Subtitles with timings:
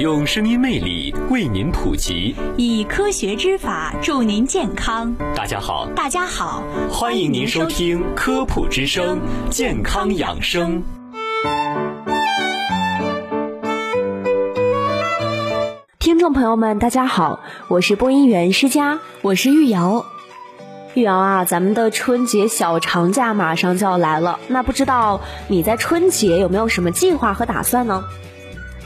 [0.00, 5.12] 用声音魅力为您普及，以科学之法助您健康。
[5.34, 9.18] 大家好，大家好，欢迎您收听《科普之声》
[9.50, 10.84] 健康养生。
[15.98, 20.06] 听众朋友们，大家好，我是播音员施佳，我是玉瑶。
[20.94, 28.04] 玉瑶啊，咱们的春节小长假马上就要来了，那不知道你在春节有没有什么计划和打算呢？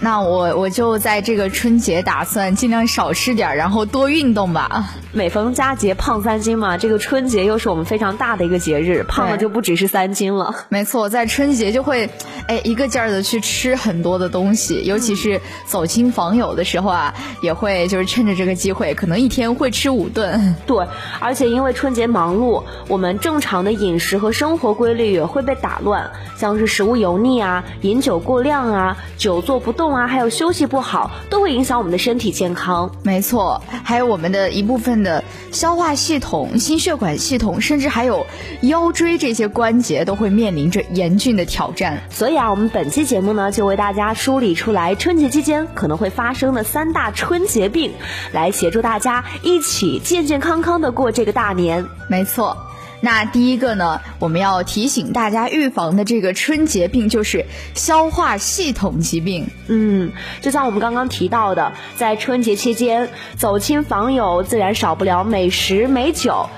[0.02, 4.90] 那我我就在这个春节打算尽量少吃点，然后多运动吧。
[5.12, 10.66] 每逢佳节胖三斤嘛，这个春节又是我们非常大的一个节日，胖了就不只是三斤了。
[10.70, 12.10] 没错，在春节就会，
[12.48, 20.56] 哎，一个劲儿的去吃很多的东西，尤其是走亲访友的时候啊，也会就是趁着这个机会，可能一天会吃五顿。
[20.66, 20.84] 对，
[21.20, 32.90] 而且因为春节忙碌，我们正常的饮食和生活规律也会被打乱，像是食物油腻啊、饮酒过量啊、久坐不动啊，还有休息不好，都会影响我们的身体健康。
[33.02, 34.92] 没错，还有我们的一部分。
[35.02, 38.26] 的消化系统、心血管系统，甚至还有
[38.60, 42.02] 腰椎这些关节，都会面临着严峻的挑战。
[42.10, 47.92] 所以啊，我们本期节目呢，就为大家梳理出来春节期间可能会发生的三大春节病，
[48.32, 51.86] 来协助大家一起健健康康的过这个大年。
[52.08, 52.56] 没错。
[53.04, 59.48] 那第一个呢，我们要提醒大家预防的这个春节病就是消化系统疾病。
[59.66, 66.48] 嗯，就像我们刚刚提到的，在春节期间走亲访友，自然少不了美食美酒。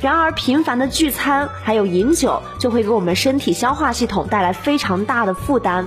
[0.00, 5.86] 然而，频繁的聚餐还有饮酒，就会给我们身体消化系统带来非常大的负担。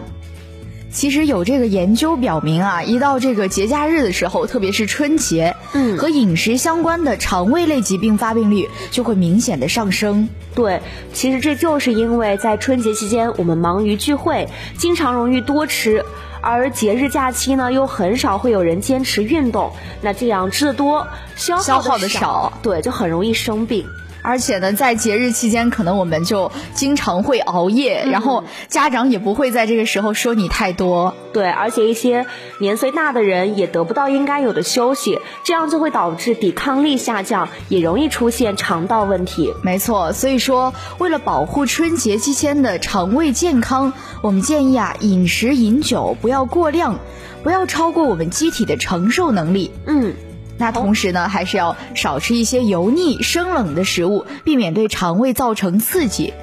[0.95, 10.29] 其实有这个研究表明啊，一到这个节假日的时候，特别是春节，嗯，和饮食相关的肠胃类疾病发病率就会明显的上升。
[10.55, 10.81] 对，
[11.11, 14.47] 其实这就是因为在春节期间我们忙于聚会，
[14.77, 16.05] 经常容易多吃，
[16.39, 23.85] 而节日假期呢又很少会有人坚持运动，那这样吃的多，消耗的少，对，就很容易生病。
[24.25, 31.13] 而且呢，在节日期间，可能我们就经常会熬夜，然后家长也不会在这个时候说你太多。
[31.31, 32.25] 对，而且一些
[32.59, 39.53] 年岁大的人也得不到应该有的休息，这样就会导致抵抗力下降，也容易出现肠道问题。
[39.61, 46.99] 没错，所以说为了保护春节期间的肠胃健康，我们建议啊，饮食饮酒不要过量，
[47.43, 49.71] 不要超过我们机体的承受能力。
[49.85, 50.15] 嗯。
[50.57, 56.33] 那同时呢，还是要少吃一些油腻、生冷的食物，避免对肠胃造成刺激。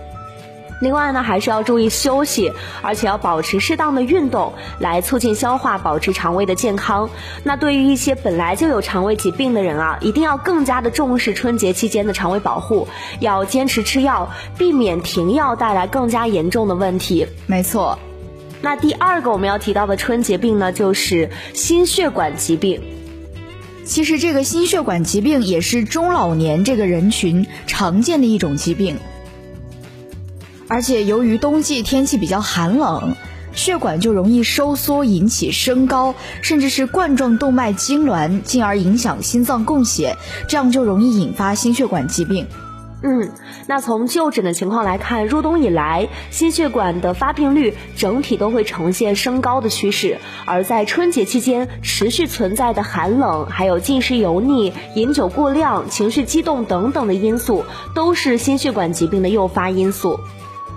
[0.81, 2.53] 另外呢，还是要注意休息，
[2.83, 7.09] 而且要保持适当的运动，来促进消化，保持肠胃的健康。
[7.45, 12.89] 那对于一些本来就有肠胃疾病的人啊，一定要更加的重视春节期间的肠胃保护，
[13.21, 17.29] 要坚持吃药，避免停药带来更加严重的问题。
[17.47, 17.97] 没错。
[18.61, 22.83] 那第二个我们要提到的春节病呢，就是心血管疾病。
[23.85, 28.97] 其实这个心血管疾病也是中老年这个人群常见的一种疾病，
[30.69, 33.15] 而且由于冬季天气比较寒冷，
[33.55, 40.17] 血管就容易收缩，引起升高，甚至是冠状动脉痉挛，进而影响心脏供血，
[40.49, 42.47] 这样就容易引发心血管疾病。
[43.05, 43.33] 嗯，
[43.67, 50.19] 那从就诊的情况来看，入冬以来，心血管的发病率整体都会呈现升高的趋势。
[50.47, 60.21] 而在春节期间持续存在的寒冷，还有进食油腻、饮酒过量、情绪激动等等的因素，都是心血管疾病的诱发因素。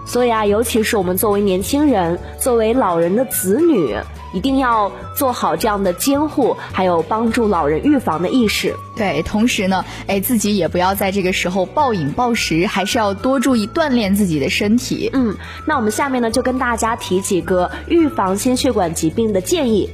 [0.07, 3.95] 所以啊，尤其是我们作为年轻人，作为老人的子女。
[4.35, 8.75] 一定要做好这样的监护，还有帮助老人预防的意识。
[8.97, 15.09] 对，同时呢，哎，自己也不要在这个时候暴饮暴食，还是要多注意锻炼自己的身体。
[15.13, 19.89] 嗯，那我们下面呢，就跟大家提几个预防心血管疾病的建议。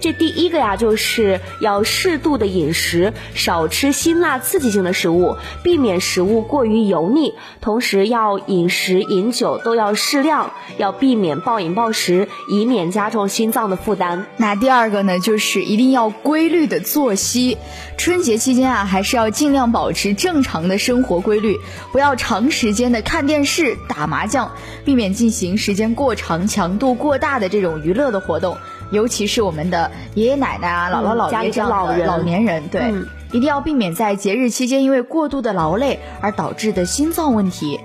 [0.00, 7.34] 这第一个呀，就是要适度的饮食，少吃辛辣刺激性的食物，避免食物过于油腻。
[7.60, 14.26] 同时，要饮食饮酒都要适量，要避免暴饮暴食，以免加重心脏的负担。
[14.36, 17.58] 那第二个呢，就是一定要规律的作息。
[17.96, 21.58] 春节期间啊，还是要尽量保持正常的生活规律，
[21.90, 24.52] 不要长时间的看电视、打麻将，
[24.84, 28.56] 避免进行时间过长、强度过大的这种娱乐的活动。
[28.90, 32.92] 尤其是我们的爷爷奶奶啊、姥姥姥爷这样的老年人，对，
[33.32, 37.80] 一定要避免在节日期间因为过度的劳累而导致的心脏问题。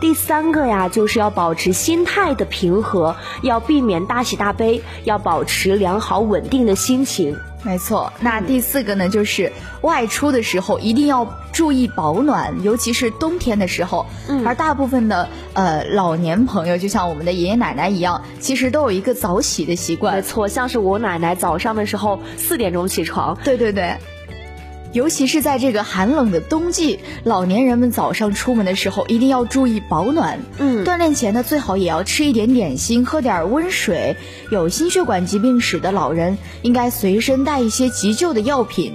[0.00, 7.36] 第三个呀，就是要保持心态的平和，要避免大喜大悲，要保持良好稳定的心情。
[7.62, 9.52] 没错，那第四个呢，就是
[9.82, 11.26] 外出的时候一定要
[11.60, 14.06] 注意保暖，尤其是冬天的时候。
[14.28, 20.14] 嗯，而大部分的呃老年朋友，就像我们的爷爷奶奶一样，其实都有一个早起的习惯。
[20.14, 23.36] 没错，像是我奶奶早上的时候四点钟起床。
[23.44, 23.98] 对对对。
[24.94, 30.40] 尤其是在这个寒冷的冬季，老年人们早上出门的时候一定要注意保暖。
[30.58, 34.16] 嗯，锻炼前呢，最好也要吃一点点心，喝点温水。
[34.50, 38.94] 有心血管疾病史的老人应该随身带一些急救的药品。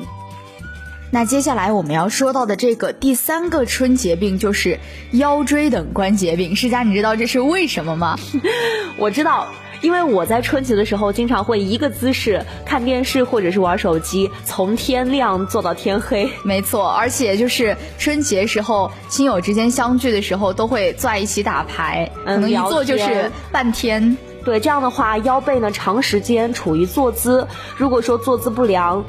[1.15, 4.77] 那接下来我们要说到的这个第三个春节病就是
[5.11, 6.57] 腰椎等关节病。
[6.57, 8.19] 世佳，你知道这是为什么吗？
[8.99, 9.47] 我知道。
[9.79, 16.29] 因为我在春节的时候，经常会一个姿势看电视或者是玩手机，从天亮坐到天黑。
[16.43, 24.17] 没错，而且就是春节时候亲友之间相聚的时候，都会坐在一起打牌，可能一坐就是半天。
[24.43, 27.47] 对，这样的话腰背呢长时间处于坐姿，
[27.77, 29.05] 如果说坐姿不良，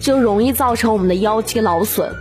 [0.00, 2.12] 就容易造成我们的腰肌劳损。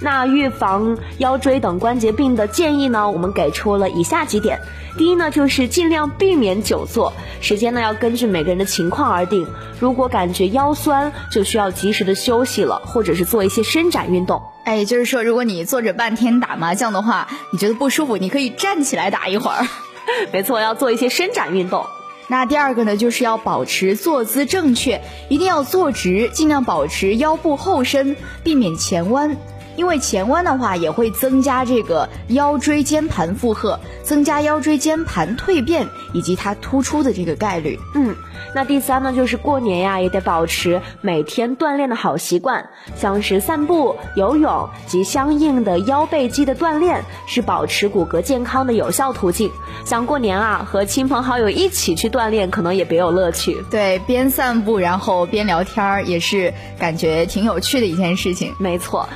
[0.00, 4.60] 那预防腰椎等关节病的建议呢，我们给出了以下几点。
[4.96, 9.46] 第一呢，就是尽量避免久坐，时间呢要根据每个人的情况而定。
[9.80, 14.42] 如果感觉腰酸，就需要及时的休息了，或者是做一些伸展运动。
[14.64, 19.66] 哎，就是说，如果你坐着半天打麻将的话，你觉得不舒服，你可以站起来打一会儿。
[20.32, 21.86] 没错，要做一些伸展运动。
[22.30, 29.36] 那第二个呢，就是要保持坐姿正确，一定要坐直，尽量保持腰部后伸，避免前弯。
[29.78, 37.78] 因为前弯的话，也会增加这个腰椎间盘负荷，增加腰椎间盘蜕变以及它突出的这个概率。
[37.94, 38.16] 嗯，
[38.56, 49.48] 那第三呢，就是过年呀，也得保持每天锻炼的好习惯，像是散步、游泳及相应的腰背肌的锻炼，是保持骨骼健康的有效途径。
[49.84, 53.56] 像过年啊，和亲朋好友一起去锻炼，可能也别有乐趣。
[53.70, 58.52] 对，边散步然后边聊天儿，也是感觉挺有趣的一件事情。
[58.58, 59.08] 没错。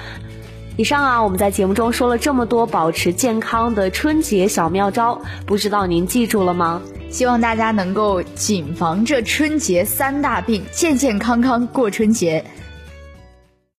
[0.76, 6.80] 以上啊，我们在节目中说了这么多保持健康的春节小妙招，不知道您记住了吗？
[7.10, 12.42] 希望大家能够谨防这春节三大病，健健康康过春节。